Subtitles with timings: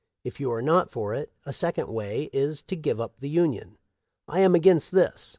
[0.23, 3.77] If you are not for it, a second way is, to give up the Union.
[4.27, 5.29] I am against this.